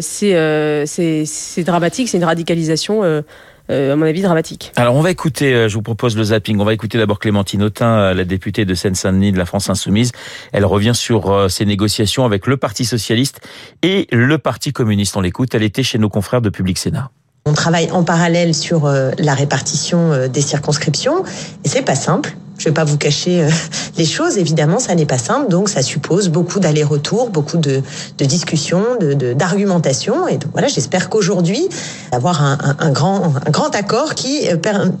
c'est 0.00 1.64
dramatique, 1.64 2.08
c'est 2.08 2.16
une 2.16 2.24
radicalisation 2.24 3.04
euh, 3.04 3.22
à 3.70 3.96
mon 3.96 4.06
avis, 4.06 4.22
dramatique. 4.22 4.72
Alors, 4.76 4.94
on 4.94 5.02
va 5.02 5.10
écouter, 5.10 5.54
euh, 5.54 5.68
je 5.68 5.74
vous 5.74 5.82
propose 5.82 6.16
le 6.16 6.24
zapping, 6.24 6.58
on 6.58 6.64
va 6.64 6.74
écouter 6.74 6.98
d'abord 6.98 7.18
Clémentine 7.18 7.62
Autain, 7.62 7.98
euh, 7.98 8.14
la 8.14 8.24
députée 8.24 8.64
de 8.64 8.74
Seine-Saint-Denis 8.74 9.32
de 9.32 9.38
la 9.38 9.46
France 9.46 9.70
Insoumise. 9.70 10.12
Elle 10.52 10.64
revient 10.64 10.94
sur 10.94 11.50
ces 11.50 11.64
négociations 11.64 12.24
avec 12.24 12.46
le 12.46 12.56
Parti 12.56 12.84
Socialiste 12.84 13.40
et 13.82 14.06
le 14.10 14.38
Parti 14.38 14.72
Communiste. 14.72 15.16
On 15.16 15.20
l'écoute, 15.20 15.54
elle 15.54 15.62
était 15.62 15.82
chez 15.82 15.98
nos 15.98 16.08
confrères 16.08 16.42
de 16.42 16.50
Public 16.50 16.78
Sénat. 16.78 17.10
On 17.46 17.52
travaille 17.52 17.90
en 17.90 18.04
parallèle 18.04 18.54
sur 18.54 18.86
la 18.86 19.34
répartition 19.34 20.28
des 20.28 20.42
circonscriptions 20.42 21.24
et 21.64 21.68
c'est 21.68 21.84
pas 21.84 21.94
simple. 21.94 22.36
Je 22.60 22.66
vais 22.66 22.74
pas 22.74 22.84
vous 22.84 22.98
cacher 22.98 23.42
euh, 23.42 23.50
les 23.96 24.04
choses. 24.04 24.36
Évidemment, 24.36 24.78
ça 24.78 24.94
n'est 24.94 25.06
pas 25.06 25.16
simple, 25.16 25.50
donc 25.50 25.70
ça 25.70 25.80
suppose 25.80 26.28
beaucoup 26.28 26.60
d'allers-retours, 26.60 27.30
beaucoup 27.30 27.56
de, 27.56 27.80
de 28.18 28.24
discussions, 28.26 28.84
de 29.00 29.32
d'argumentation. 29.32 30.28
Et 30.28 30.36
donc 30.36 30.52
voilà, 30.52 30.68
j'espère 30.68 31.08
qu'aujourd'hui, 31.08 31.68
avoir 32.12 32.42
un, 32.42 32.58
un, 32.62 32.76
un, 32.86 32.90
grand, 32.90 33.32
un 33.46 33.50
grand 33.50 33.74
accord 33.74 34.14
qui 34.14 34.46
euh, 34.46 34.56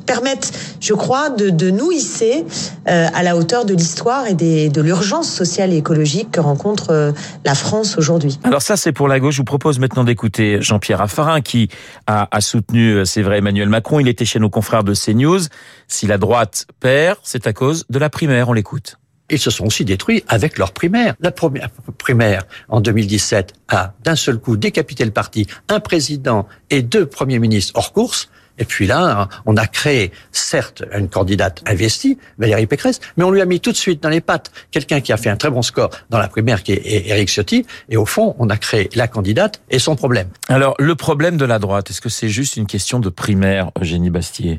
permette, 0.06 0.52
je 0.80 0.94
crois, 0.94 1.28
de, 1.28 1.50
de 1.50 1.70
nous 1.70 1.92
hisser 1.92 2.46
euh, 2.88 3.08
à 3.12 3.22
la 3.22 3.36
hauteur 3.36 3.66
de 3.66 3.74
l'histoire 3.74 4.26
et 4.26 4.34
des, 4.34 4.70
de 4.70 4.80
l'urgence 4.80 5.30
sociale 5.30 5.74
et 5.74 5.76
écologique 5.76 6.30
que 6.30 6.40
rencontre 6.40 7.12
la 7.44 7.54
France 7.54 7.98
aujourd'hui. 7.98 8.38
Alors 8.42 8.62
ça, 8.62 8.78
c'est 8.78 8.92
pour 8.92 9.06
la 9.06 9.20
gauche. 9.20 9.34
Je 9.34 9.40
vous 9.40 9.44
propose 9.44 9.78
maintenant 9.78 10.04
d'écouter 10.04 10.62
Jean-Pierre 10.62 10.98
Raffarin 10.98 11.42
qui 11.42 11.68
a, 12.06 12.26
a 12.34 12.40
soutenu, 12.40 13.04
c'est 13.04 13.22
vrai, 13.22 13.38
Emmanuel 13.38 13.68
Macron. 13.68 14.00
Il 14.00 14.08
était 14.08 14.24
chez 14.24 14.38
nos 14.38 14.50
confrères 14.50 14.82
de 14.82 14.94
CNews. 14.94 15.40
Si 15.88 16.06
la 16.06 16.16
droite 16.18 16.66
perd, 16.80 17.18
c'est 17.22 17.46
à 17.50 17.52
cause 17.52 17.84
de 17.90 17.98
la 17.98 18.08
primaire. 18.08 18.48
On 18.48 18.52
l'écoute. 18.52 18.96
Ils 19.28 19.40
se 19.40 19.50
sont 19.50 19.66
aussi 19.66 19.84
détruits 19.84 20.22
avec 20.28 20.56
leur 20.56 20.72
primaire. 20.72 21.14
La 21.20 21.32
première 21.32 21.68
primaire 21.98 22.44
en 22.68 22.80
2017 22.80 23.54
a 23.68 23.92
d'un 24.04 24.14
seul 24.14 24.38
coup 24.38 24.56
décapité 24.56 25.04
le 25.04 25.10
parti, 25.10 25.46
un 25.68 25.80
président 25.80 26.46
et 26.70 26.82
deux 26.82 27.06
premiers 27.06 27.40
ministres 27.40 27.72
hors 27.74 27.92
course. 27.92 28.28
Et 28.58 28.64
puis 28.64 28.86
là, 28.86 29.28
on 29.46 29.56
a 29.56 29.66
créé, 29.66 30.12
certes, 30.32 30.84
une 30.96 31.08
candidate 31.08 31.62
investie, 31.66 32.18
Valérie 32.38 32.66
Pécresse, 32.66 33.00
mais 33.16 33.24
on 33.24 33.30
lui 33.30 33.40
a 33.40 33.46
mis 33.46 33.58
tout 33.58 33.72
de 33.72 33.76
suite 33.76 34.02
dans 34.02 34.10
les 34.10 34.20
pattes 34.20 34.52
quelqu'un 34.70 35.00
qui 35.00 35.12
a 35.12 35.16
fait 35.16 35.30
un 35.30 35.36
très 35.36 35.50
bon 35.50 35.62
score 35.62 35.90
dans 36.10 36.18
la 36.18 36.28
primaire, 36.28 36.62
qui 36.62 36.72
est 36.72 37.08
Éric 37.08 37.30
Ciotti. 37.30 37.66
Et 37.88 37.96
au 37.96 38.06
fond, 38.06 38.36
on 38.38 38.48
a 38.48 38.58
créé 38.58 38.90
la 38.94 39.08
candidate 39.08 39.60
et 39.70 39.78
son 39.78 39.96
problème. 39.96 40.28
Alors, 40.48 40.74
le 40.78 40.94
problème 40.94 41.36
de 41.36 41.46
la 41.46 41.58
droite, 41.58 41.90
est-ce 41.90 42.00
que 42.00 42.10
c'est 42.10 42.28
juste 42.28 42.56
une 42.56 42.66
question 42.66 43.00
de 43.00 43.08
primaire, 43.08 43.70
Eugénie 43.80 44.10
Bastier? 44.10 44.58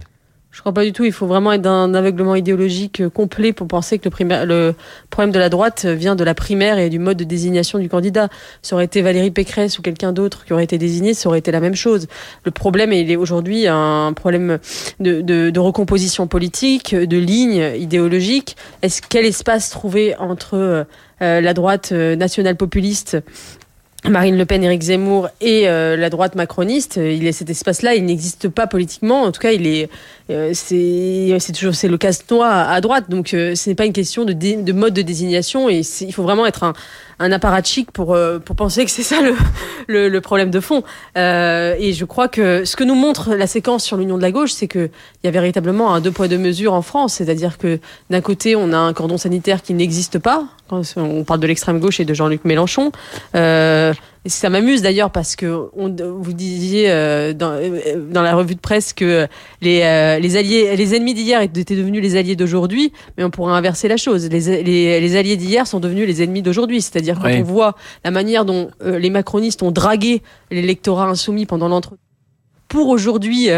Je 0.52 0.60
crois 0.60 0.74
pas 0.74 0.84
du 0.84 0.92
tout. 0.92 1.06
Il 1.06 1.14
faut 1.14 1.28
vraiment 1.28 1.54
être 1.54 1.62
d'un 1.62 1.94
aveuglement 1.94 2.36
idéologique 2.36 3.02
euh, 3.02 3.10
complet 3.10 3.54
pour 3.54 3.68
penser 3.68 4.00
que 4.00 4.10
le, 4.10 4.74
problème 5.10 5.32
de 5.32 5.40
la 5.40 5.50
droite 5.50 5.86
vient 5.86 6.16
de 6.16 6.24
la 6.24 6.34
primaire 6.34 6.78
et 6.78 6.90
du 6.90 7.00
mode 7.00 7.18
de 7.18 7.24
désignation 7.24 7.80
du 7.80 7.88
candidat. 7.88 8.28
Ça 8.62 8.76
aurait 8.76 8.86
été 8.86 9.02
Valérie 9.02 9.32
Pécresse 9.32 9.80
ou 9.80 9.82
quelqu'un 9.82 10.12
d'autre 10.12 10.46
qui 10.46 10.54
aurait 10.54 10.66
été 10.66 10.78
désigné, 10.78 11.14
ça 11.14 11.30
aurait 11.30 11.40
été 11.40 11.52
la 11.52 11.62
même 11.62 11.76
chose. 11.76 12.08
Le 12.44 12.52
problème, 12.52 12.92
il 12.92 13.10
est 13.10 13.16
aujourd'hui 13.16 13.68
un 13.68 14.14
problème 14.14 14.60
de, 15.00 15.60
recomposition 15.60 16.28
politique, 16.28 16.96
de 16.96 17.18
ligne 17.18 17.72
idéologique. 17.78 18.58
Est-ce 18.82 19.02
quel 19.08 19.26
espace 19.26 19.70
trouver 19.70 20.16
entre 20.18 20.86
euh, 21.22 21.40
la 21.40 21.54
droite 21.54 21.92
euh, 21.92 22.16
nationale 22.16 22.56
populiste 22.56 23.18
Marine 24.10 24.36
Le 24.36 24.46
Pen, 24.46 24.64
Éric 24.64 24.82
Zemmour 24.82 25.30
et 25.42 25.70
euh, 25.70 25.96
la 25.96 26.10
droite 26.10 26.34
macroniste, 26.34 26.96
il 26.98 27.28
est 27.28 27.32
cet 27.32 27.52
espace-là, 27.52 27.94
il 27.94 28.04
n'existe 28.04 28.50
pas 28.50 28.66
politiquement. 28.66 29.22
En 29.22 29.32
tout 29.32 29.40
cas, 29.40 29.52
il 29.52 29.68
est, 29.68 29.90
euh, 30.32 30.52
c'est, 30.56 31.54
toujours 31.54 31.76
c'est 31.76 31.88
le 31.88 32.00
casse-noix 32.00 32.50
à 32.50 32.82
droite. 32.82 33.10
Donc, 33.10 33.36
euh, 33.36 33.54
ce 33.54 33.70
n'est 33.70 33.76
pas 33.76 33.86
une 33.86 33.94
question 33.94 34.26
de, 34.26 34.34
de 34.34 34.74
mode 34.74 34.96
de 34.96 35.04
désignation. 35.04 35.70
Et 35.70 35.82
il 36.02 36.14
faut 36.14 36.24
vraiment 36.24 36.48
être 36.48 36.64
un, 36.64 36.74
un 37.20 37.32
apparatchik 37.32 37.92
pour 37.92 38.18
pour 38.44 38.56
penser 38.56 38.86
que 38.86 38.92
c'est 38.92 39.04
ça 39.04 39.22
le, 39.22 39.36
le, 39.88 40.10
le, 40.10 40.22
problème 40.22 40.50
de 40.50 40.60
fond. 40.60 40.84
et 41.16 41.94
je 41.94 42.06
crois 42.06 42.28
que 42.28 42.66
ce 42.66 42.76
que 42.76 42.84
nous 42.84 42.96
montre 42.96 43.36
la 43.36 43.46
séquence 43.46 43.84
sur 43.84 43.98
l'union 43.98 44.18
de 44.18 44.24
la 44.24 44.32
gauche, 44.32 44.52
c'est 44.52 44.68
que 44.68 44.90
il 45.24 45.26
y 45.26 45.28
a 45.28 45.32
véritablement 45.32 45.94
un 45.94 46.02
deux 46.02 46.12
poids 46.12 46.28
deux 46.28 46.40
mesures 46.40 46.74
en 46.74 46.82
France. 46.82 47.14
C'est-à-dire 47.14 47.60
que 47.60 47.80
d'un 48.10 48.22
côté, 48.22 48.56
on 48.56 48.74
a 48.74 48.78
un 48.78 48.94
cordon 48.94 49.20
sanitaire 49.20 49.62
qui 49.62 49.76
n'existe 49.76 50.18
pas. 50.18 50.48
On 50.72 51.24
parle 51.24 51.40
de 51.40 51.48
l'extrême 51.48 51.80
gauche 51.80 52.00
et 52.00 52.06
de 52.06 52.14
Jean-Luc 52.14 52.46
Mélenchon. 52.46 52.92
Euh, 53.36 53.94
ça 54.28 54.50
m'amuse 54.50 54.84
d'ailleurs 54.84 55.10
parce 55.10 55.36
que 55.36 55.70
on, 55.76 55.90
vous 55.90 56.34
disiez 56.34 56.92
euh, 56.92 57.34
dans, 57.34 57.54
euh, 57.54 57.96
dans, 58.12 58.22
la 58.22 58.36
revue 58.36 58.54
de 58.54 58.60
presse 58.60 58.94
que 58.94 59.28
les, 59.62 59.82
euh, 59.82 60.20
les 60.20 60.38
alliés, 60.38 60.76
les 60.76 60.96
ennemis 60.96 61.16
d'hier 61.16 61.42
étaient 61.42 61.76
devenus 61.76 62.04
les 62.04 62.16
alliés 62.16 62.36
d'aujourd'hui, 62.36 62.94
mais 63.18 63.24
on 63.24 63.32
pourrait 63.32 63.54
inverser 63.54 63.88
la 63.88 63.98
chose. 63.98 64.30
Les, 64.30 64.64
les, 64.64 65.00
les 65.00 65.16
alliés 65.16 65.38
d'hier 65.38 65.66
sont 65.66 65.80
devenus 65.80 66.08
les 66.08 66.22
ennemis 66.22 66.44
d'aujourd'hui. 66.44 66.82
C'est-à-dire 66.82 67.18
quand 67.20 67.32
on 67.32 67.44
voit 67.44 67.76
la 68.06 68.12
manière 68.12 68.46
dont 68.46 68.70
les 68.84 69.10
macronistes 69.10 69.64
ont 69.64 69.72
dragué 69.72 70.22
l'électorat 70.52 71.08
insoumis 71.08 71.48
pendant 71.48 71.68
l'entre 71.68 71.96
pour 72.72 72.88
aujourd'hui 72.88 73.50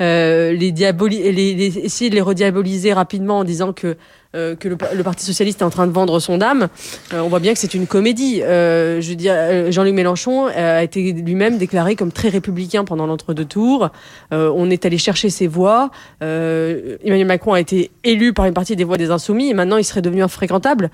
euh, 0.00 0.52
les, 0.52 0.72
les, 0.72 1.78
essayer 1.78 2.10
de 2.10 2.14
les 2.14 2.20
rediaboliser 2.20 2.92
rapidement 2.92 3.38
en 3.38 3.44
disant 3.44 3.72
que 3.72 3.96
euh, 4.34 4.56
que 4.56 4.66
le, 4.66 4.76
Parti 4.76 5.26
socialiste 5.26 5.60
est 5.60 5.64
en 5.64 5.68
train 5.70 5.86
de 5.86 5.92
vendre 5.92 6.18
son 6.18 6.40
âme, 6.40 6.68
euh, 7.12 7.20
on 7.20 7.28
voit 7.28 7.38
bien 7.38 7.52
que 7.52 7.58
c'est 7.58 7.74
une 7.74 7.86
comédie. 7.86 8.40
Euh, 8.42 8.98
je 9.02 9.10
veux 9.10 9.14
dire, 9.14 9.34
Jean-Luc 9.70 9.92
Mélenchon 9.92 10.46
a 10.46 10.82
été 10.82 11.12
lui-même 11.12 11.58
déclaré 11.58 11.96
comme 11.96 12.12
très 12.12 12.30
républicain 12.30 12.84
pendant 12.84 13.06
l'entre-deux 13.06 13.44
tours. 13.44 13.90
on 14.30 14.70
est 14.70 14.86
allé 14.86 14.96
chercher 14.96 15.28
ses 15.28 15.46
voix. 15.46 15.90
Emmanuel 16.20 17.26
Macron 17.26 17.52
a 17.52 17.60
été 17.60 17.90
élu 18.04 18.32
par 18.32 18.46
une 18.46 18.54
partie 18.54 18.74
des 18.74 18.84
voix 18.84 18.96
des 18.96 19.10
insoumis 19.10 19.50
et 19.50 19.54
maintenant 19.54 19.76
il 19.76 19.84
serait 19.84 20.02
devenu 20.02 20.22
infréquentable. 20.22 20.90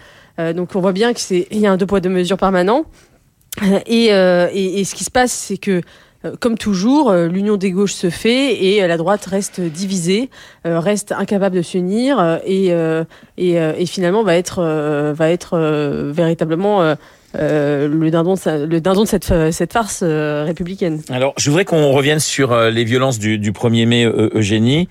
donc 0.56 0.74
on 0.74 0.80
voit 0.80 0.92
bien 0.92 1.12
que 1.12 1.20
c'est 1.20 1.46
il 1.50 1.58
y 1.58 1.66
a 1.66 1.72
un 1.72 1.76
deux 1.76 1.86
poids 1.86 2.00
deux 2.00 2.08
mesures 2.08 2.38
permanent. 2.38 2.86
Et, 3.86 4.06
et, 4.06 4.84
ce 4.84 4.94
qui 4.94 5.04
se 5.04 5.10
passe, 5.10 5.32
c'est 5.32 5.56
que 5.56 5.82
comme 6.40 6.58
toujours, 6.58 7.10
euh, 7.10 7.28
l'union 7.28 7.56
des 7.56 7.70
gauches 7.70 7.92
se 7.92 8.10
fait 8.10 8.64
et 8.64 8.82
euh, 8.82 8.88
la 8.88 8.96
droite 8.96 9.24
reste 9.26 9.60
divisée, 9.60 10.30
reste 10.64 11.12
incapable 11.12 11.56
de 11.56 11.62
s'unir 11.62 12.40
et, 12.44 12.72
et, 13.38 13.86
finalement 13.86 14.22
va 14.22 14.36
être, 14.36 14.62
va 15.12 15.30
être 15.30 15.58
véritablement 16.12 16.94
le 17.34 18.08
dindon 18.10 18.34
de, 18.34 18.64
le 18.66 18.80
dindon 18.80 19.02
de 19.02 19.08
cette, 19.08 19.32
cette 19.52 19.72
farce 19.72 20.02
républicaine. 20.02 21.00
Alors, 21.10 21.34
je 21.38 21.48
voudrais 21.50 21.64
qu'on 21.64 21.92
revienne 21.92 22.18
sur 22.18 22.54
les 22.68 22.84
violences 22.84 23.18
du, 23.18 23.38
du 23.38 23.52
1er 23.52 23.86
mai, 23.86 24.04
Eugénie. 24.04 24.88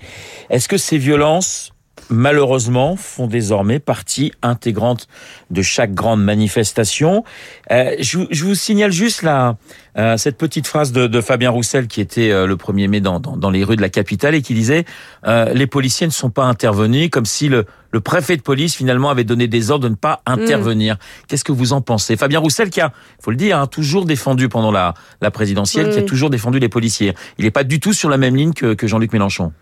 Est-ce 0.50 0.68
que 0.68 0.76
ces 0.76 0.98
violences 0.98 1.72
malheureusement, 2.10 2.96
font 2.96 3.26
désormais 3.26 3.78
partie 3.78 4.32
intégrante 4.42 5.08
de 5.50 5.62
chaque 5.62 5.94
grande 5.94 6.22
manifestation. 6.22 7.24
Euh, 7.70 7.94
je, 8.00 8.20
je, 8.30 8.44
vous 8.44 8.54
signale 8.54 8.92
juste 8.92 9.22
là 9.22 9.56
euh, 9.98 10.16
cette 10.16 10.38
petite 10.38 10.66
phrase 10.66 10.92
de, 10.92 11.06
de, 11.06 11.20
Fabien 11.20 11.50
Roussel 11.50 11.88
qui 11.88 12.00
était 12.00 12.30
euh, 12.30 12.46
le 12.46 12.56
1er 12.56 12.88
mai 12.88 13.00
dans, 13.00 13.18
dans, 13.18 13.36
dans, 13.36 13.50
les 13.50 13.64
rues 13.64 13.76
de 13.76 13.82
la 13.82 13.88
capitale 13.88 14.34
et 14.34 14.42
qui 14.42 14.54
disait 14.54 14.84
euh, 15.26 15.52
les 15.52 15.66
policiers 15.66 16.06
ne 16.06 16.12
sont 16.12 16.30
pas 16.30 16.44
intervenus 16.44 17.10
comme 17.10 17.26
si 17.26 17.48
le, 17.48 17.66
le, 17.90 18.00
préfet 18.00 18.36
de 18.36 18.42
police 18.42 18.76
finalement 18.76 19.10
avait 19.10 19.24
donné 19.24 19.48
des 19.48 19.70
ordres 19.70 19.84
de 19.84 19.88
ne 19.88 19.96
pas 19.96 20.22
mm. 20.26 20.30
intervenir. 20.32 20.96
Qu'est-ce 21.26 21.44
que 21.44 21.52
vous 21.52 21.72
en 21.72 21.80
pensez? 21.80 22.16
Fabien 22.16 22.38
Roussel 22.38 22.70
qui 22.70 22.80
a, 22.80 22.92
faut 23.20 23.30
le 23.30 23.36
dire, 23.36 23.58
hein, 23.58 23.66
toujours 23.66 24.04
défendu 24.04 24.48
pendant 24.48 24.70
la, 24.70 24.94
la 25.20 25.30
présidentielle, 25.30 25.90
qui 25.90 25.98
a 25.98 26.02
toujours 26.02 26.30
défendu 26.30 26.58
les 26.58 26.68
policiers. 26.68 27.14
Il 27.38 27.44
n'est 27.44 27.50
pas 27.50 27.64
du 27.64 27.80
tout 27.80 27.92
sur 27.92 28.08
la 28.08 28.18
même 28.18 28.36
ligne 28.36 28.52
que, 28.52 28.74
que 28.74 28.86
Jean-Luc 28.86 29.12
Mélenchon. 29.12 29.52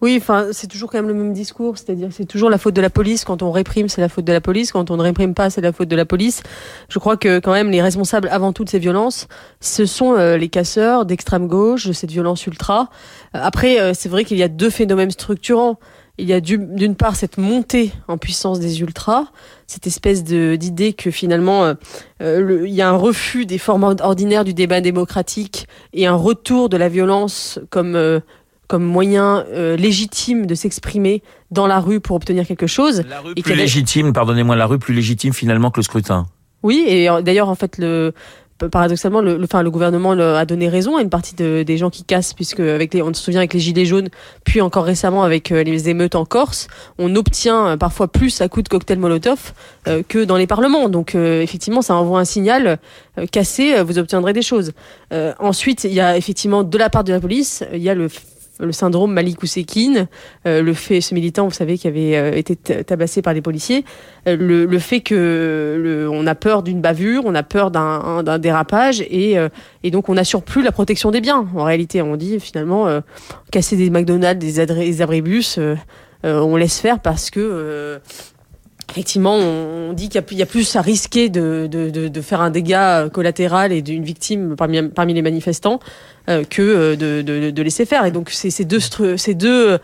Oui, 0.00 0.16
enfin, 0.20 0.48
c'est 0.52 0.68
toujours 0.68 0.90
quand 0.90 0.98
même 0.98 1.08
le 1.08 1.14
même 1.14 1.32
discours, 1.32 1.76
c'est-à-dire 1.76 2.08
c'est 2.12 2.24
toujours 2.24 2.50
la 2.50 2.58
faute 2.58 2.74
de 2.74 2.80
la 2.80 2.90
police. 2.90 3.24
Quand 3.24 3.42
on 3.42 3.50
réprime, 3.50 3.88
c'est 3.88 4.00
la 4.00 4.08
faute 4.08 4.24
de 4.24 4.32
la 4.32 4.40
police. 4.40 4.70
Quand 4.70 4.90
on 4.92 4.96
ne 4.96 5.02
réprime 5.02 5.34
pas, 5.34 5.50
c'est 5.50 5.60
la 5.60 5.72
faute 5.72 5.88
de 5.88 5.96
la 5.96 6.04
police. 6.04 6.42
Je 6.88 7.00
crois 7.00 7.16
que 7.16 7.40
quand 7.40 7.52
même 7.52 7.70
les 7.70 7.82
responsables 7.82 8.28
avant 8.30 8.52
tout 8.52 8.64
de 8.64 8.68
ces 8.68 8.78
violences, 8.78 9.26
ce 9.60 9.86
sont 9.86 10.14
euh, 10.14 10.36
les 10.36 10.48
casseurs 10.48 11.04
d'extrême 11.04 11.48
gauche, 11.48 11.86
de 11.86 11.92
cette 11.92 12.12
violence 12.12 12.46
ultra. 12.46 12.90
Euh, 13.34 13.40
après, 13.42 13.80
euh, 13.80 13.92
c'est 13.92 14.08
vrai 14.08 14.24
qu'il 14.24 14.38
y 14.38 14.42
a 14.44 14.48
deux 14.48 14.70
phénomènes 14.70 15.10
structurants. 15.10 15.80
Il 16.20 16.28
y 16.28 16.32
a 16.32 16.40
d'une 16.40 16.96
part 16.96 17.14
cette 17.14 17.38
montée 17.38 17.92
en 18.08 18.18
puissance 18.18 18.58
des 18.58 18.80
ultras, 18.80 19.26
cette 19.68 19.86
espèce 19.86 20.24
d'idée 20.24 20.92
que 20.92 21.12
finalement 21.12 21.74
il 22.20 22.74
y 22.74 22.82
a 22.82 22.88
un 22.88 22.96
refus 22.96 23.46
des 23.46 23.58
formes 23.58 23.84
ordinaires 23.84 24.42
du 24.42 24.52
débat 24.52 24.80
démocratique 24.80 25.68
et 25.92 26.08
un 26.08 26.16
retour 26.16 26.70
de 26.70 26.76
la 26.76 26.88
violence 26.88 27.60
comme 27.70 28.20
comme 28.68 28.84
moyen 28.84 29.44
euh, 29.48 29.76
légitime 29.76 30.46
de 30.46 30.54
s'exprimer 30.54 31.22
dans 31.50 31.66
la 31.66 31.80
rue 31.80 32.00
pour 32.00 32.14
obtenir 32.14 32.46
quelque 32.46 32.66
chose. 32.66 33.02
La 33.08 33.20
rue 33.20 33.34
plus 33.34 33.54
légitime, 33.54 34.12
pardonnez-moi, 34.12 34.54
la 34.54 34.66
rue 34.66 34.78
plus 34.78 34.94
légitime 34.94 35.32
finalement 35.32 35.70
que 35.70 35.80
le 35.80 35.84
scrutin. 35.84 36.26
Oui, 36.62 36.84
et 36.86 37.08
euh, 37.08 37.22
d'ailleurs 37.22 37.48
en 37.48 37.54
fait 37.54 37.78
le 37.78 38.12
paradoxalement, 38.72 39.20
le, 39.20 39.40
enfin, 39.44 39.62
le 39.62 39.70
gouvernement 39.70 40.10
a 40.10 40.44
donné 40.44 40.68
raison 40.68 40.96
à 40.96 41.02
une 41.02 41.10
partie 41.10 41.36
de, 41.36 41.62
des 41.62 41.76
gens 41.76 41.90
qui 41.90 42.02
cassent, 42.02 42.34
puisque 42.34 42.58
avec 42.58 42.92
les, 42.92 43.02
on 43.02 43.14
se 43.14 43.22
souvient 43.22 43.38
avec 43.38 43.54
les 43.54 43.60
gilets 43.60 43.84
jaunes, 43.84 44.08
puis 44.44 44.60
encore 44.60 44.82
récemment 44.82 45.22
avec 45.22 45.52
euh, 45.52 45.62
les 45.62 45.88
émeutes 45.88 46.16
en 46.16 46.24
Corse, 46.24 46.66
on 46.98 47.14
obtient 47.14 47.78
parfois 47.78 48.08
plus 48.08 48.40
à 48.40 48.48
coup 48.48 48.62
de 48.62 48.68
cocktail 48.68 48.98
Molotov 48.98 49.52
que 50.08 50.24
dans 50.24 50.36
les 50.36 50.48
parlements. 50.48 50.88
Donc 50.88 51.14
effectivement, 51.14 51.82
ça 51.82 51.94
envoie 51.94 52.18
un 52.18 52.24
signal 52.24 52.78
cassé, 53.30 53.80
vous 53.82 53.98
obtiendrez 53.98 54.32
des 54.32 54.42
choses. 54.42 54.72
ensuite, 55.38 55.84
il 55.84 55.92
y 55.92 56.00
a 56.00 56.16
effectivement 56.16 56.64
de 56.64 56.76
la 56.76 56.90
part 56.90 57.04
de 57.04 57.12
la 57.12 57.20
police, 57.20 57.64
il 57.72 57.80
y 57.80 57.88
a 57.88 57.94
le 57.94 58.08
le 58.58 58.72
syndrome 58.72 59.12
Malik 59.12 59.42
Oussekine, 59.42 60.08
euh, 60.46 60.62
le 60.62 60.74
fait, 60.74 61.00
ce 61.00 61.14
militant, 61.14 61.44
vous 61.44 61.54
savez, 61.54 61.78
qui 61.78 61.88
avait 61.88 62.16
euh, 62.16 62.32
été 62.34 62.56
tabassé 62.56 63.22
par 63.22 63.32
les 63.34 63.40
policiers, 63.40 63.84
euh, 64.26 64.36
le, 64.36 64.64
le, 64.64 64.78
fait 64.78 65.00
que 65.00 65.78
le, 65.80 66.08
on 66.10 66.26
a 66.26 66.34
peur 66.34 66.62
d'une 66.62 66.80
bavure, 66.80 67.22
on 67.24 67.34
a 67.34 67.42
peur 67.42 67.70
d'un 67.70 68.38
dérapage 68.38 69.00
et, 69.00 69.36
et 69.82 69.90
donc 69.90 70.08
on 70.08 70.14
n'assure 70.14 70.42
plus 70.42 70.62
la 70.62 70.72
protection 70.72 71.10
des 71.10 71.20
biens. 71.20 71.46
En 71.54 71.64
réalité, 71.64 72.02
on 72.02 72.16
dit 72.16 72.40
finalement 72.40 72.86
casser 73.50 73.76
des 73.76 73.90
McDonald's, 73.90 74.44
des, 74.44 74.66
des 74.66 75.02
abribus, 75.02 75.58
on 76.24 76.56
laisse 76.56 76.78
faire 76.78 77.00
parce 77.00 77.30
que 77.30 78.00
effectivement, 78.90 79.34
on 79.34 79.92
dit 79.92 80.08
qu'il 80.08 80.38
y, 80.38 80.42
a 80.42 80.46
plus 80.46 80.76
à 80.76 80.80
risquer 80.80 81.28
de, 81.28 81.68
de, 81.70 81.90
de, 81.90 82.08
de 82.08 82.20
faire 82.20 82.40
un 82.40 82.50
dégât 82.50 83.08
collatéral 83.10 83.72
et 83.72 83.82
d'une 83.82 84.02
victime 84.02 84.56
parmi, 84.56 84.82
parmi 84.88 85.14
les 85.14 85.22
manifestants 85.22 85.80
euh, 86.28 86.44
que 86.44 86.62
euh, 86.62 86.96
de, 86.96 87.62
laisser 87.62 87.84
faire. 87.84 88.04
Et 88.06 88.10
donc, 88.10 88.32
deux, 88.64 88.80
ces 89.16 89.34
deux 89.34 89.78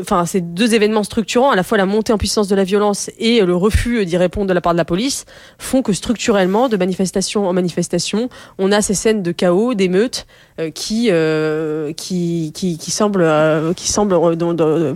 enfin 0.00 0.24
ces 0.24 0.40
deux 0.40 0.74
événements 0.74 1.02
structurants, 1.02 1.50
à 1.50 1.56
la 1.56 1.62
fois 1.62 1.76
la 1.76 1.84
montée 1.84 2.12
en 2.12 2.18
puissance 2.18 2.48
de 2.48 2.54
la 2.54 2.64
violence 2.64 3.10
et 3.18 3.40
le 3.44 3.54
refus 3.54 4.06
d'y 4.06 4.16
répondre 4.16 4.46
de 4.46 4.54
la 4.54 4.60
part 4.60 4.72
de 4.72 4.78
la 4.78 4.84
police, 4.84 5.26
font 5.58 5.82
que 5.82 5.92
structurellement, 5.92 6.68
de 6.68 6.76
manifestation 6.76 7.46
en 7.46 7.52
manifestation, 7.52 8.30
on 8.58 8.72
a 8.72 8.80
ces 8.80 8.94
scènes 8.94 9.22
de 9.22 9.30
chaos, 9.30 9.74
d'émeutes 9.74 10.26
euh, 10.58 10.70
qui, 10.70 11.08
euh, 11.10 11.92
qui, 11.92 12.52
qui 12.54 12.78
qui 12.78 12.90
semblent 12.90 13.22
euh, 13.22 13.74
qui 13.74 13.88
semblent 13.88 14.16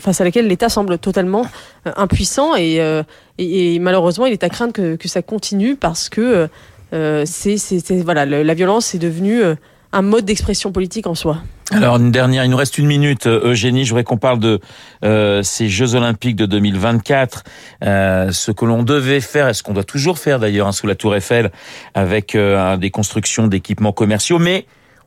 face 0.00 0.21
à 0.21 0.25
laquelle 0.25 0.47
l'État 0.47 0.71
semble 0.71 0.99
totalement 0.99 1.47
impuissant 1.85 2.57
et, 2.57 2.81
et, 3.38 3.79
malheureusement 3.79 4.26
il 4.26 4.33
est 4.33 4.45
à 4.45 4.49
craindre 4.49 4.73
que, 4.73 5.09
ça 5.09 5.21
continue 5.21 5.76
parce 5.76 6.09
que 6.09 6.49
c'est 6.93 7.59
c'est 7.59 8.02
voilà 8.02 8.25
la 8.25 8.55
violence 8.55 8.95
est 8.95 8.99
devenue 8.99 9.43
un 9.93 10.02
mode 10.02 10.25
d'expression 10.25 10.73
politique 10.73 11.07
en 11.07 11.14
soi. 11.14 11.38
Alors 11.75 11.97
une 11.97 12.11
dernière, 12.11 12.45
il 12.45 12.50
nous 12.50 12.57
reste 12.57 12.79
une 12.79 12.87
minute, 12.87 13.26
euh, 13.26 13.50
Eugénie. 13.50 13.85
Je 13.85 13.91
voudrais 13.91 14.05
qu'on 14.05 14.19
parle 14.19 14.38
de 14.38 14.61
euh, 15.05 15.43
ces 15.43 15.69
Jeux 15.69 15.95
Olympiques 15.95 16.37
de 16.37 16.47
2024, 16.47 17.45
euh, 17.85 18.31
ce 18.31 18.50
que 18.50 18.64
l'on 18.64 18.83
devait 18.83 19.21
faire, 19.21 19.49
et 19.49 19.55
ce 19.55 19.62
qu'on 19.62 19.73
doit 19.73 19.85
toujours 19.85 20.19
faire 20.19 20.38
d'ailleurs 20.38 20.67
hein, 20.67 20.73
sous 20.73 20.87
la 20.87 20.95
Tour 20.95 21.17
Eiffel, 21.17 21.50
avec 21.95 22.35
euh, 22.35 22.76
des 22.76 22.91
constructions 22.91 23.47
d'équipements 23.47 23.93
commerciaux, 23.93 24.38
mais 24.38 24.67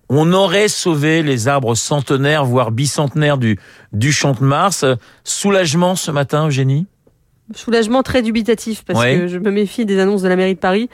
on 0.10 0.34
aurait 0.34 0.68
sauvé 0.68 1.24
les 1.24 1.48
arbres 1.48 1.76
centenaires, 1.76 2.46
voire 2.46 2.72
bicentenaires 2.72 3.38
du 3.38 3.60
du 3.92 4.12
Champ 4.12 4.34
de 4.34 4.44
Mars. 4.44 4.86
Soulagement 5.24 5.96
ce 5.96 6.12
matin, 6.12 6.48
Eugénie? 6.48 6.88
Soulagement 7.54 8.02
très 8.02 8.24
dubitatif 8.24 8.84
parce 8.86 9.06
que 9.06 9.28
je 9.28 9.38
me 9.38 9.52
méfie 9.52 9.86
des 9.86 10.00
annonces 10.00 10.24
de 10.24 10.28
la 10.28 10.36
mairie 10.36 10.56
de 10.56 10.60
Paris. 10.60 10.90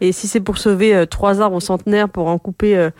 Et 0.00 0.12
si 0.12 0.28
c'est 0.28 0.40
pour 0.40 0.58
sauver 0.58 1.04
trois 1.10 1.40
arbres 1.40 1.60
centenaires 1.60 2.08
pour 2.08 2.28
en 2.28 2.38
couper 2.38 2.76
euh, 2.76 2.90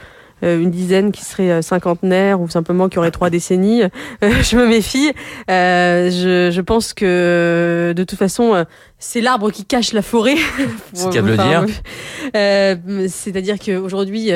une 0.43 0.71
dizaine 0.71 1.13
qui 1.13 1.25
serait 1.25 1.51
euh, 1.51 1.63
cinquantenaire 1.63 2.41
ou 2.41 2.49
simplement 2.49 2.89
qui 2.89 2.99
aurait 2.99 3.11
trois 3.11 3.31
décennies. 3.31 3.83
Euh, 4.23 4.31
je 4.43 4.57
me 4.57 4.67
méfie. 4.67 5.13
Je, 5.49 6.51
je, 6.53 6.61
pense 6.61 6.95
que 6.95 7.93
de 7.95 8.05
toute 8.05 8.19
façon, 8.19 8.65
c'est 8.99 9.21
l'arbre 9.21 9.51
qui 9.51 9.65
cache 9.65 9.93
la 9.93 10.01
forêt. 10.01 10.37
C'est 10.95 11.11
qu'à 11.11 11.21
le 11.21 11.37
dire. 11.37 11.67
C'est-à-dire 13.11 13.57
qu'aujourd'hui, 13.59 14.31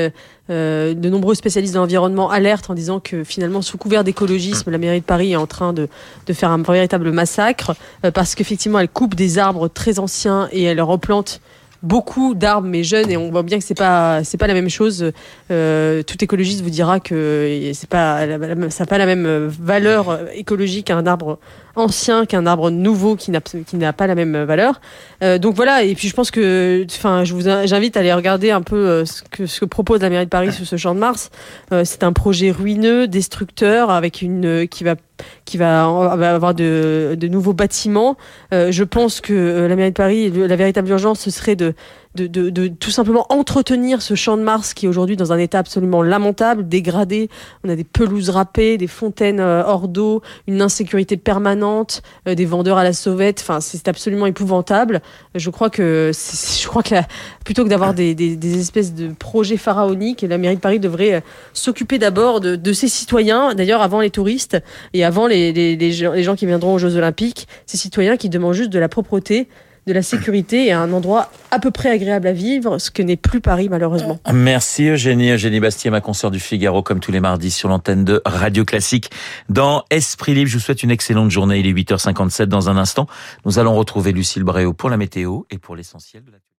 de 0.49 1.09
nombreux 1.09 1.35
spécialistes 1.35 1.75
de 1.75 1.79
l'environnement 1.79 2.31
alertent 2.31 2.69
en 2.69 2.75
disant 2.75 3.01
que 3.01 3.25
finalement, 3.25 3.63
sous 3.63 3.79
couvert 3.79 4.05
d'écologisme, 4.05 4.71
la 4.71 4.79
mairie 4.79 5.01
de 5.01 5.05
Paris 5.05 5.33
est 5.33 5.37
en 5.37 5.47
train 5.47 5.73
de, 5.73 5.89
de 6.27 6.33
faire 6.33 6.51
un 6.51 6.63
véritable 6.63 7.11
massacre 7.11 7.75
parce 8.13 8.35
qu'effectivement, 8.35 8.81
elle 8.81 8.89
coupe 8.89 9.15
des 9.15 9.39
arbres 9.39 9.69
très 9.69 9.99
anciens 9.99 10.49
et 10.53 10.65
elle 10.65 10.81
replante 10.83 11.41
beaucoup 11.83 12.35
d'arbres 12.35 12.69
mais 12.69 12.85
jeunes 12.85 13.11
et 13.11 13.17
on 13.17 13.31
voit 13.31 13.43
bien 13.43 13.59
que 13.59 13.65
c'est 13.65 13.77
pas 13.77 14.23
c'est 14.25 14.39
pas 14.39 14.47
la 14.47 14.55
même 14.55 14.69
chose. 14.69 15.13
Euh, 15.51 16.03
tout 16.03 16.23
écologiste 16.23 16.63
vous 16.63 16.71
dira 16.71 17.01
que 17.01 17.71
c'est 17.75 17.89
pas 17.89 18.27
ça 18.71 18.85
n'a 18.85 18.87
pas 18.87 18.99
la 18.99 19.07
même 19.07 19.47
valeur 19.47 20.21
écologique 20.35 20.87
qu'un 20.89 21.07
arbre 21.07 21.39
ancien 21.77 22.27
qu'un 22.27 22.47
arbre 22.47 22.71
nouveau 22.71 23.17
qui 23.17 23.31
n'a 23.31 23.93
pas 23.93 24.07
la 24.07 24.15
même 24.15 24.45
valeur. 24.45 24.81
Euh, 25.23 25.39
donc 25.39 25.55
voilà 25.55 25.83
et 25.83 25.95
puis 25.95 26.09
je 26.09 26.15
pense 26.15 26.31
que 26.31 26.85
enfin 26.91 27.25
je 27.25 27.35
vous 27.35 27.43
j'invite 27.43 27.97
à 27.97 28.01
aller 28.01 28.13
regarder 28.13 28.51
un 28.51 28.63
peu 28.63 28.77
euh, 28.77 29.05
ce 29.05 29.61
que 29.61 29.65
propose 29.65 30.01
la 30.01 30.11
mairie 30.11 30.25
de 30.25 30.31
Paris 30.31 30.53
sur 30.53 30.67
ce 30.67 30.77
champ 30.77 30.95
de 30.95 31.01
Mars. 31.01 31.31
Euh, 31.73 31.83
c'est 31.85 32.03
un 32.03 32.13
projet 32.13 32.51
ruineux, 32.51 33.07
destructeur 33.07 33.91
avec 33.91 34.23
une 34.23 34.67
qui 34.69 34.85
va 34.85 34.97
qui 35.45 35.57
va, 35.59 35.85
avoir 35.85 36.55
de, 36.55 37.17
de 37.19 37.29
nouveaux 37.29 37.53
bâtiments. 37.53 38.17
Euh, 38.55 38.73
je 38.73 38.85
pense 38.85 39.21
que 39.21 39.67
la 39.69 39.77
mairie 39.77 39.91
de 39.91 39.97
Paris, 39.97 40.31
la 40.31 40.57
véritable 40.57 40.89
urgence, 40.89 41.21
ce 41.21 41.31
serait 41.31 41.57
de 41.57 41.75
de, 42.15 42.27
de, 42.27 42.51
de, 42.51 42.69
tout 42.69 42.91
simplement 42.91 43.27
entretenir 43.31 44.03
ce 44.03 44.15
champ 44.15 44.37
de 44.37 44.43
Mars 44.43 44.75
qui 44.75 44.87
est 44.87 44.89
aujourd'hui 44.89 45.17
dans 45.17 45.33
un 45.33 45.39
état 45.39 45.59
absolument 45.59 46.03
lamentable, 46.03 46.69
dégradé. 46.69 47.29
On 47.65 47.69
a 47.69 47.77
des 47.77 47.85
pelouses 47.85 48.31
râpées, 48.31 48.79
des 48.79 48.87
fontaines 48.87 49.41
hors 49.41 49.89
d'eau, 49.89 50.23
une 50.47 50.63
insécurité 50.63 51.17
permanente 51.17 51.41
permanente, 51.41 52.03
des 52.27 52.45
vendeurs 52.45 52.77
à 52.77 52.85
la 52.85 52.93
sauvette. 52.93 53.41
Enfin, 53.41 53.61
c'est 53.61 53.89
absolument 53.89 54.27
épouvantable. 54.27 55.01
Je 55.35 55.49
crois 55.49 55.71
que, 55.71 56.11
je 56.13 56.69
crois 56.69 56.83
que 56.83 56.97
plutôt 57.45 57.65
que 57.65 57.69
d'avoir 57.69 57.95
des, 57.95 58.37
espèces 58.59 58.95
de 58.95 59.09
projets 59.09 59.57
pharaoniques, 59.57 60.23
la 60.23 60.39
mairie 60.39 60.57
de 60.57 60.61
Paris 60.61 60.81
devrait 60.81 61.23
s'occuper 61.53 61.99
d'abord 61.99 62.41
de, 62.41 62.73
ses 62.73 62.89
citoyens, 62.89 63.55
d'ailleurs 63.55 63.81
avant 63.81 64.01
les 64.01 64.11
touristes 64.11 64.59
et 64.93 65.05
avant 65.05 65.27
les, 65.27 65.93
gens, 65.93 66.13
les 66.13 66.23
gens 66.23 66.35
qui 66.35 66.47
viendront 66.47 66.75
aux 66.75 66.79
Jeux 66.79 66.97
Olympiques, 66.97 67.49
ces 67.67 67.77
citoyens 67.77 68.17
qui 68.17 68.29
demandent 68.29 68.55
juste 68.55 68.71
de 68.71 68.79
la 68.79 68.89
propreté, 68.89 69.49
de 69.87 69.93
la 69.93 70.03
sécurité 70.03 70.67
et 70.67 70.73
un 70.73 70.93
endroit 70.93 71.31
à 71.51 71.59
peu 71.59 71.71
près 71.71 71.91
agréable 71.91 72.29
à 72.29 72.33
vivre, 72.33 72.79
ce 72.79 72.91
que 72.91 73.03
n'est 73.03 73.17
plus 73.17 73.41
Paris 73.41 73.69
malheureusement. 73.69 74.19
Merci 74.33 74.89
Eugénie. 74.89 75.31
Eugénie 75.31 75.61
Bastier, 75.61 75.91
ma 75.91 76.01
consoeur 76.01 76.31
du 76.31 76.41
Figaro, 76.41 76.83
comme 76.83 77.01
tous 77.01 77.13
les 77.13 77.21
mardis 77.21 77.51
sur 77.51 77.69
l'antenne 77.69 78.05
de 78.05 78.23
Radio 78.25 78.65
Classique. 78.65 79.11
Dans 79.49 79.85
Esprit 79.91 80.35
Libre, 80.35 80.51
je 80.51 80.57
vous 80.57 80.63
souhaite 80.63 80.83
une 80.83 80.91
excellente 80.91 81.31
journée. 81.31 81.59
Il 81.59 81.67
est 81.67 81.73
8h57 81.73 82.45
dans 82.45 82.69
un 82.69 82.77
instant. 82.77 83.07
Nous 83.45 83.59
allons 83.59 83.75
retrouver 83.75 84.13
Lucille 84.13 84.45
Bréau 84.45 84.73
pour 84.73 84.91
la 84.91 84.97
météo 84.97 85.43
et 85.51 85.59
pour 85.59 85.77
l'essentiel 85.77 86.25
de 86.25 86.33
la 86.33 86.39